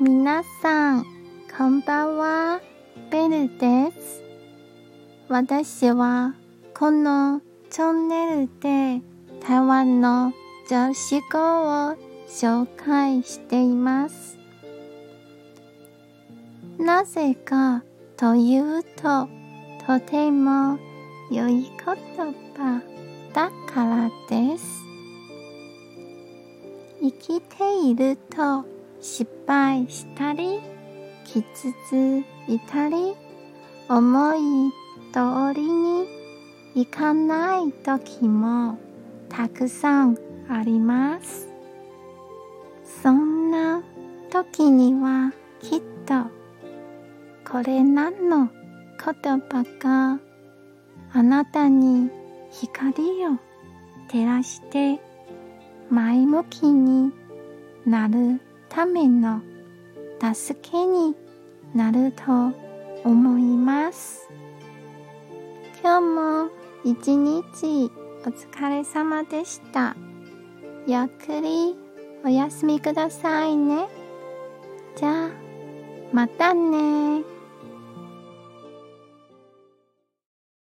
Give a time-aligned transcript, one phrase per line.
[0.00, 1.06] 皆さん、
[1.56, 2.60] こんばんは。
[3.10, 4.22] ベルです。
[5.28, 6.36] 私は
[6.72, 9.02] このチャンネルで
[9.44, 10.32] 台湾の
[10.70, 11.40] 女子語
[11.90, 11.96] を
[12.28, 14.38] 紹介しています。
[16.78, 17.82] なぜか
[18.16, 19.28] というと、
[19.84, 20.78] とても
[21.28, 22.80] 良い言葉
[23.34, 24.64] だからです。
[27.02, 30.60] 生きていると失敗したり、
[31.24, 33.14] きつついたり、
[33.88, 34.38] 思い
[35.12, 36.06] 通りに
[36.74, 38.78] いかない時も
[39.28, 41.48] たくさんあります。
[43.02, 43.82] そんな
[44.30, 46.38] 時にはきっと
[47.50, 48.48] これ何の
[48.98, 50.20] 言葉か
[51.12, 52.10] あなたに
[52.50, 52.92] 光
[53.26, 53.38] を
[54.10, 55.00] 照らして
[55.90, 57.12] 前向きに
[57.86, 59.40] なるための
[60.34, 61.14] 助けに
[61.74, 62.22] なると
[63.04, 64.28] 思います。
[65.82, 66.50] 今日も
[66.84, 67.90] 一日
[68.24, 69.96] お疲れ様でした。
[70.86, 71.76] ゆっくり
[72.24, 73.86] お休みくださいね。
[74.96, 75.30] じゃあ、
[76.12, 77.22] またね